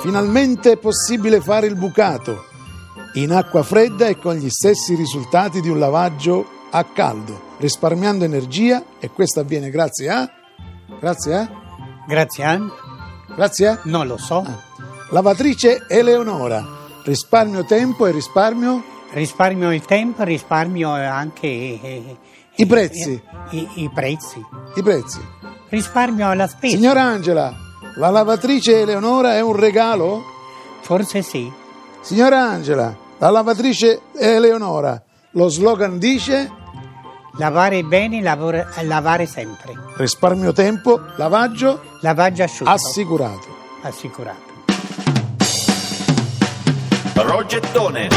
[0.00, 2.46] Finalmente è possibile fare il bucato
[3.14, 8.82] in acqua fredda e con gli stessi risultati di un lavaggio a caldo, risparmiando energia
[8.98, 10.30] e questo avviene grazie a...
[11.00, 11.50] Grazie a...
[12.06, 12.60] Grazie a...
[13.34, 13.80] Grazie a...
[13.84, 14.44] Non lo so.
[15.10, 16.64] Lavatrice Eleonora,
[17.04, 18.96] risparmio tempo e risparmio...
[19.10, 21.46] Risparmio il tempo, risparmio anche...
[21.46, 22.16] eh,
[22.56, 23.20] I prezzi.
[23.50, 24.44] I, i prezzi.
[24.74, 25.20] I prezzi.
[25.70, 26.76] Risparmio la spesa.
[26.76, 27.54] Signora Angela,
[27.98, 30.22] la lavatrice Eleonora è un regalo?
[30.80, 31.50] Forse sì.
[32.00, 35.00] Signora Angela, la lavatrice Eleonora,
[35.32, 36.50] lo slogan dice
[37.38, 39.72] Lavare bene, lavora- lavare sempre.
[39.96, 42.70] risparmio tempo, lavaggio Lavaggio asciutto.
[42.70, 43.46] assicurato.
[43.82, 44.46] assicurato.
[47.14, 48.08] Progettone.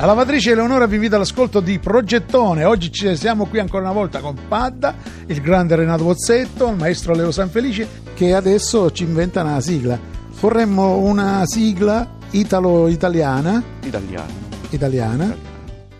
[0.00, 2.64] La lavatrice Eleonora vi invita all'ascolto di Progettone.
[2.64, 4.94] Oggi ci siamo qui ancora una volta con Padda,
[5.26, 9.98] il grande Renato Bozzetto, il maestro Leo Sanfelice, che adesso ci inventa una sigla.
[10.40, 14.32] Vorremmo una sigla italo-italiana, italiano.
[14.70, 15.36] italiana,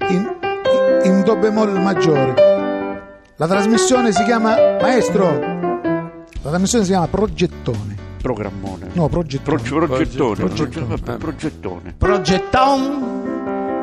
[0.09, 0.31] in,
[1.05, 2.35] in do bemolle maggiore.
[3.37, 5.29] La trasmissione si chiama Maestro.
[6.41, 7.97] La trasmissione si chiama Progettone.
[8.23, 8.89] Programmone.
[8.95, 9.61] No, Progettone.
[9.61, 10.37] Pro- progettone.
[10.37, 10.87] Progettone.
[10.87, 11.95] Proge- progettone.
[11.99, 13.30] Progetton,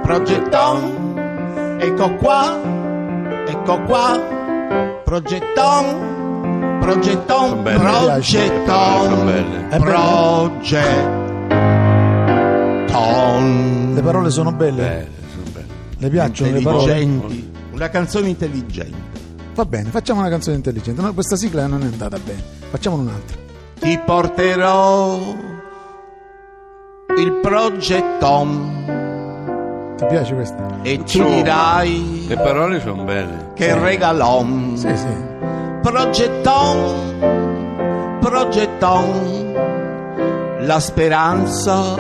[0.08, 2.58] progetton, ecco qua,
[3.46, 4.18] ecco qua,
[5.04, 7.78] progetton, progetton, belle.
[7.78, 9.68] progetton, Sono belle.
[9.68, 11.26] È progetton.
[13.96, 14.82] Le parole sono belle.
[14.82, 15.66] Belle, sono belle.
[15.98, 17.02] Le piacciono le parole?
[17.02, 19.20] Intelligenti, una canzone intelligente.
[19.56, 21.02] Va bene, facciamo una canzone intelligente.
[21.02, 22.42] No, questa sigla non è andata bene.
[22.70, 23.36] Facciamone un'altra.
[23.78, 25.20] Ti porterò
[27.18, 28.97] il progetton
[29.98, 30.64] Ti piace questa?
[30.84, 33.52] e ci dirai Le parole sono belle.
[33.56, 34.74] che regalon.
[34.78, 35.26] Sì, sì.
[35.82, 37.16] Progetton,
[38.20, 39.54] progetton,
[40.60, 41.96] la speranza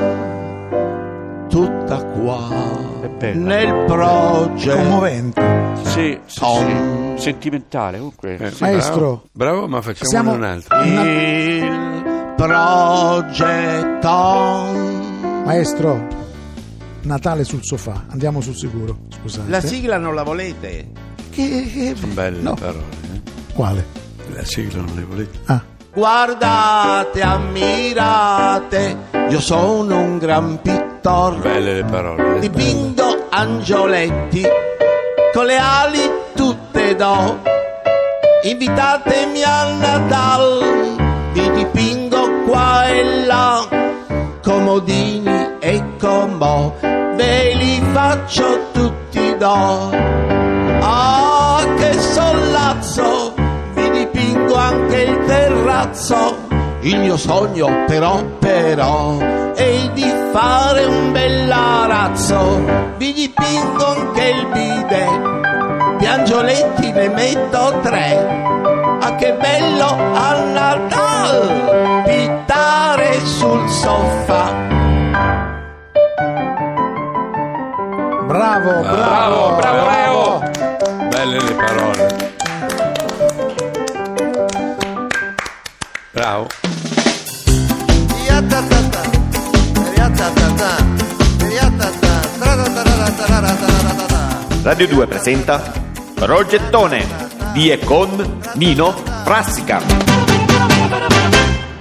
[1.50, 2.48] tutta qua
[3.02, 3.46] È bella.
[3.56, 4.78] nel progetto.
[4.78, 5.42] Commovente.
[5.84, 6.76] Sì, sì, sì.
[7.16, 8.38] Sentimentale, comunque.
[8.52, 10.84] Sì, Maestro, Bravo, ma facciamo Siamo- un'altra.
[10.84, 12.34] Il
[13.98, 14.76] progetton.
[15.46, 16.00] maestro,
[17.08, 18.04] Natale sul sofà.
[18.10, 18.98] Andiamo sul sicuro.
[19.20, 19.50] Scusate.
[19.50, 20.90] La sigla non la volete?
[21.32, 22.54] Che, che- Sono belle No.
[22.54, 22.84] le parole.
[23.14, 23.22] eh.
[23.54, 23.86] Quale?
[24.34, 25.40] La sigla non le volete?
[25.46, 25.62] Ah,
[25.94, 28.98] Guardate, ammirate,
[29.30, 31.38] io sono un gran pittore.
[31.40, 32.36] Belle le parole.
[32.36, 32.40] eh.
[32.40, 34.44] Dipingo angioletti
[35.34, 36.00] con le ali
[36.36, 37.40] tutte do.
[38.44, 40.96] Invitatemi a Natal,
[41.34, 43.68] vi dipingo qua e là,
[44.44, 46.76] comodini e comò,
[47.18, 49.90] ve li faccio tutti do.
[50.82, 53.34] Ah, che sollazzo,
[53.74, 56.46] vi dipingo anche il terrazzo.
[56.82, 59.18] Il mio sogno però, però,
[59.54, 62.62] è di fare un bell'arazzo.
[62.98, 68.46] Vi dipingo anche il bidet, di angioletti ne metto tre.
[69.00, 71.97] Ah, che bello a Natale,
[78.82, 81.08] bravo, bravo, bravo, Leo.
[81.10, 82.36] Belle le parole.
[86.12, 86.48] Bravo.
[94.64, 95.72] Radio 2 presenta
[96.14, 97.06] Progettone
[97.54, 98.92] di e con Nino
[99.24, 100.27] Frassica.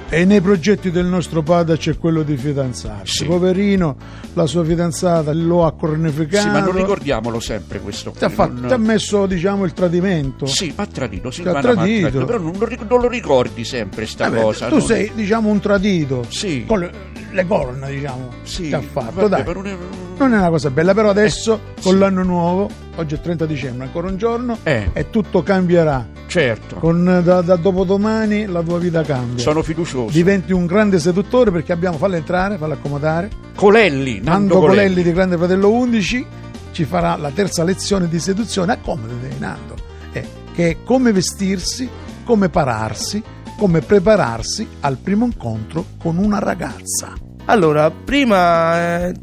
[0.08, 3.24] E nei progetti del nostro padre c'è quello di fidanzarsi.
[3.24, 3.96] Poverino,
[4.34, 6.42] la sua fidanzata lo ha cornificato.
[6.46, 8.12] Sì, ma non ricordiamolo sempre questo.
[8.12, 10.46] Ti ha, fatto- non- ti ha messo, diciamo, il tradimento.
[10.46, 12.08] Sì, ma ha tradito, sì, ma tradito.
[12.08, 12.52] tradito, però non,
[12.88, 14.68] non lo ricordi sempre sta Vabbè, cosa.
[14.68, 14.80] tu no?
[14.80, 16.24] sei, diciamo, un tradito.
[16.28, 16.64] Sì.
[16.64, 16.90] Con le,
[17.32, 18.28] le corna, diciamo.
[18.44, 19.54] Sì, Ti ha fatto, vabbè, dai.
[19.54, 19.76] non è-
[20.18, 21.98] Non una cosa bella, però adesso Eh, con sì.
[21.98, 24.88] l'anno nuovo, oggi è il 30 dicembre, ancora un giorno, Eh.
[24.92, 26.14] e tutto cambierà.
[26.26, 29.42] Certo, Con, da, da dopodomani la tua vita cambia.
[29.42, 30.10] sono fiducioso.
[30.12, 33.30] Diventi un grande seduttore perché abbiamo, fallo entrare, fallo accomodare.
[33.54, 34.76] Colelli, Nando, Nando Colelli.
[34.76, 36.26] Colelli di Grande Fratello 11
[36.72, 38.72] ci farà la terza lezione di seduzione.
[38.72, 39.74] Accomodati, Nando.
[40.12, 40.24] Eh,
[40.54, 41.88] che è come vestirsi,
[42.24, 43.22] come pararsi,
[43.56, 47.12] come prepararsi al primo incontro con una ragazza.
[47.46, 49.14] Allora, prima eh,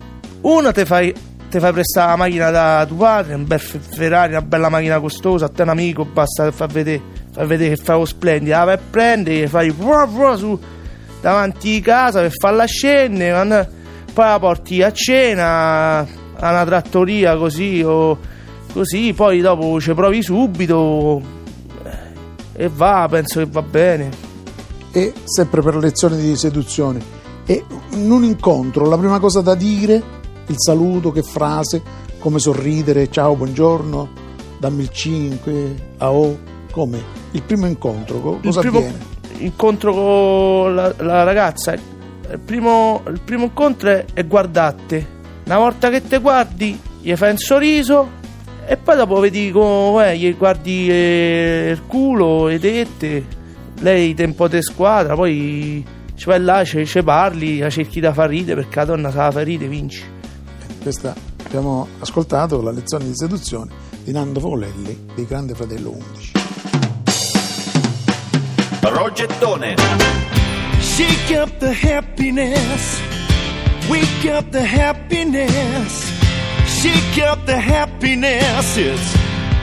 [0.42, 1.14] uno ti fai,
[1.54, 5.00] te fai prestare la macchina da tuo padre, un bel Fe- Ferrari, una bella macchina
[5.00, 7.00] costosa, a te un amico, basta far vedere,
[7.32, 10.60] far vedere che fai lo splendido, la vai a prendere, fai vua, vua su
[11.22, 13.70] davanti a casa per farla scendere,
[14.12, 16.08] poi la porti a cena, a
[16.38, 18.18] una trattoria così o
[18.74, 21.22] così, poi dopo ci provi subito
[21.84, 24.10] eh, e va, penso che va bene.
[24.92, 27.22] e sempre per lezioni di seduzione.
[27.46, 31.82] E in un incontro la prima cosa da dire, il saluto, che frase,
[32.20, 34.10] come sorridere, ciao, buongiorno,
[34.58, 36.38] dammi il 5, a o,
[36.72, 37.02] come?
[37.32, 39.12] Il primo incontro, co- Il cosa primo avviene?
[39.40, 45.08] incontro con la, la ragazza, il primo, il primo incontro è, è guardarti.
[45.46, 48.22] Una volta che te guardi, gli fai un sorriso
[48.66, 53.26] e poi dopo vedi come gli guardi eh, il culo, le tette,
[53.80, 55.86] lei te un po' di squadra, poi
[56.16, 59.44] ci vai là, ci, parli, la cerchi da far ridere perché la donna sa far
[59.44, 60.04] ridere, vinci.
[60.82, 61.16] Questa
[61.46, 63.72] abbiamo ascoltato la lezione di seduzione
[64.04, 66.32] di Nando Folelli di Grande Fratello 11.
[68.82, 69.76] Progettone.
[70.80, 73.02] Shake up the happiness.
[73.90, 76.12] Wake up the happiness.
[76.66, 78.78] Shake up the happiness.
[78.78, 79.16] It's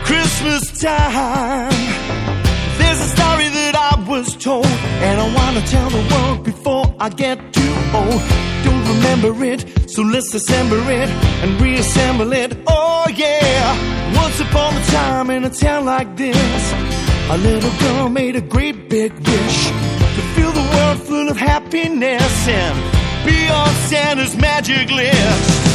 [0.05, 1.71] Christmas time.
[2.79, 6.95] There's a story that I was told, and I want to tell the world before
[6.99, 8.23] I get too old.
[8.65, 11.09] Don't remember it, so let's assemble it
[11.43, 12.57] and reassemble it.
[12.69, 14.15] Oh, yeah.
[14.15, 16.73] Once upon a time in a town like this,
[17.29, 19.59] a little girl made a great big wish
[20.15, 22.75] to fill the world full of happiness and
[23.27, 25.71] be on Santa's magic list.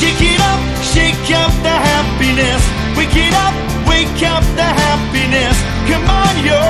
[0.00, 0.60] Shake it up,
[0.92, 2.62] shake up the happiness.
[2.98, 3.54] Wake it up,
[3.88, 5.56] wake up the happiness.
[5.86, 6.62] Come on, yo,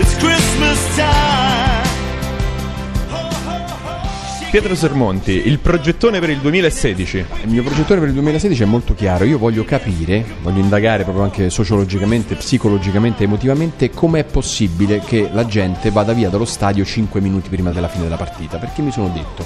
[0.00, 1.87] it's Christmas time.
[4.50, 7.24] Pietro Sermonti, il progettone per il 2016.
[7.42, 11.22] Il mio progettore per il 2016 è molto chiaro, io voglio capire, voglio indagare proprio
[11.22, 17.50] anche sociologicamente, psicologicamente, emotivamente com'è possibile che la gente vada via dallo stadio 5 minuti
[17.50, 19.44] prima della fine della partita, perché mi sono detto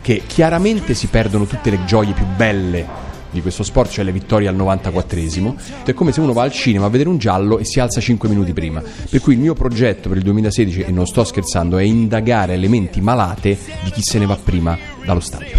[0.00, 4.48] che chiaramente si perdono tutte le gioie più belle di questo sport, cioè le vittorie
[4.48, 5.54] al 94esimo.
[5.84, 8.28] È come se uno va al cinema a vedere un giallo e si alza 5
[8.28, 8.82] minuti prima.
[9.10, 13.00] Per cui il mio progetto per il 2016, e non sto scherzando, è indagare elementi
[13.00, 15.52] malate di chi se ne va prima dallo stadio.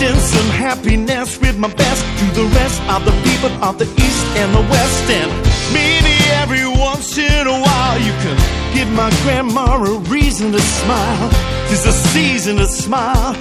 [0.00, 4.26] Send some happiness with my best to the rest of the people of the East
[4.34, 5.10] and the West?
[5.10, 5.30] And
[5.74, 11.30] maybe every once in a while you can give my grandma a reason to smile.
[11.68, 13.34] Tis a season to smile.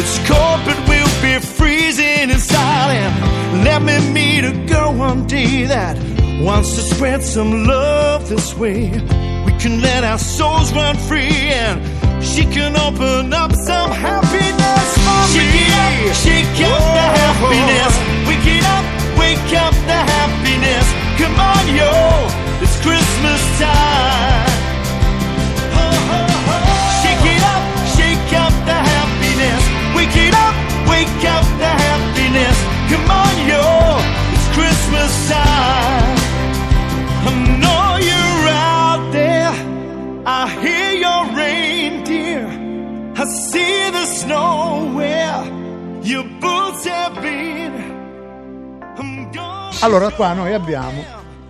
[0.00, 2.94] It's cold, but we'll be freezing inside.
[2.94, 5.96] And let me meet a girl one day that
[6.40, 8.90] wants to spread some love this way.
[9.46, 11.82] We can let our souls run free and
[12.22, 15.38] she can open up some happiness for me.
[15.38, 17.20] Shake it up, shake up the oh.
[17.20, 17.94] happiness.
[18.28, 18.84] Wake it up,
[19.18, 20.86] wake up the happiness.
[21.18, 24.47] Come on, yo, it's Christmas time.
[49.80, 51.04] Allora qua noi abbiamo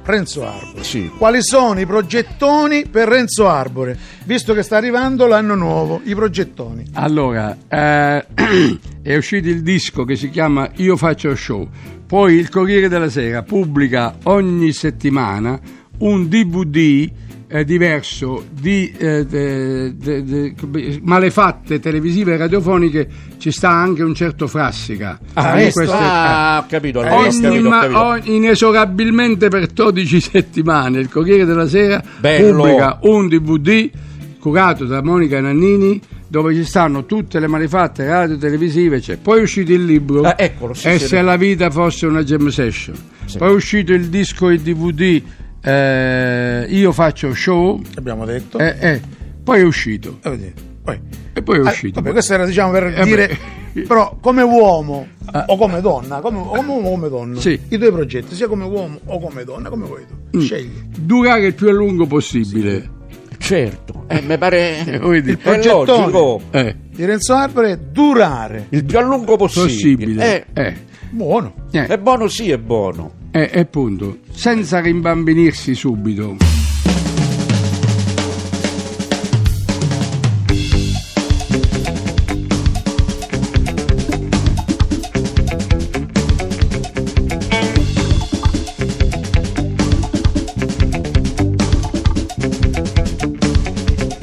[0.05, 0.85] Renzo Arbore.
[0.85, 1.11] Sì.
[1.17, 3.99] Quali sono i progettoni per Renzo Arbore?
[4.25, 6.85] Visto che sta arrivando l'anno nuovo, i progettoni.
[6.93, 8.27] Allora, eh,
[9.03, 11.67] è uscito il disco che si chiama Io faccio show.
[12.07, 15.59] Poi il Corriere della Sera pubblica ogni settimana
[15.99, 17.11] un DVD
[17.51, 20.55] eh, diverso di eh, de- de- de-
[21.03, 23.09] malefatte televisive e radiofoniche.
[23.39, 25.19] Ci sta anche un certo Frassica.
[25.35, 27.99] Ah, queste- Ah, ho capito, eh, ho capito, ho capito.
[28.05, 32.57] ogni- inesorabilmente per 12 settimane il Corriere della Sera Bello.
[32.63, 33.91] pubblica un DVD
[34.39, 39.17] curato da Monica Nannini dove ci stanno tutte le malefatte radio televisive c'è.
[39.17, 41.23] poi è uscito il libro Ah, eccolo, sì, e sì, se sì.
[41.23, 42.95] la vita fosse una jam session
[43.39, 45.23] poi è uscito il disco e DVD
[45.63, 48.59] eh, io faccio show Abbiamo detto.
[48.59, 49.01] eh, eh,
[49.43, 51.01] poi è uscito Eh, poi-
[51.33, 53.39] e poi è Ah, uscito vabbè, questo era diciamo per Eh, dire,
[53.87, 55.07] però come uomo
[55.47, 57.59] o come donna, come, come uomo o come donna, Sì.
[57.69, 60.41] i tuoi progetti, sia come uomo o come donna, come vuoi tu, Mm.
[60.41, 60.83] scegli.
[60.99, 62.97] durare il più a lungo possibile
[63.39, 64.95] Certo, eh, mi pare Eh?
[65.31, 66.41] Il logico.
[66.51, 69.69] Eh, di Renzo Arbore è durare, Il più a lungo possibile.
[70.15, 70.77] possibile Eh,
[71.11, 71.55] buono.
[71.71, 73.13] è buono, sì, è buono.
[73.31, 76.58] E e appunto, senza rimbambinirsi subito.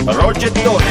[0.06, 0.86] Progettone.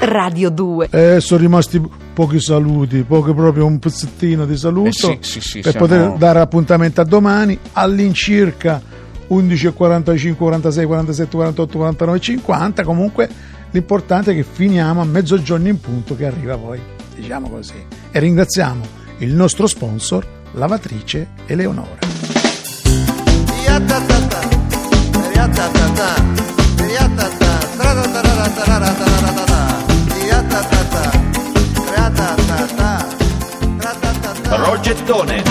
[0.00, 0.88] Radio 2.
[0.90, 1.80] Eh, sono rimasti
[2.12, 6.12] pochi saluti, pochi proprio un pezzettino di saluto Eh sì, sì, sì, per siamo- poter
[6.18, 8.80] dare appuntamento a domani all'incirca
[9.28, 12.82] 11 45, 46, 47, 48, 49, 50.
[12.84, 13.28] Comunque
[13.70, 16.78] l'importante è che finiamo a mezzogiorno in punto che arriva poi,
[17.14, 17.82] diciamo così.
[18.10, 18.84] E ringraziamo
[19.18, 22.06] il nostro sponsor, lavatrice Eleonora.
[34.48, 35.42] Progettone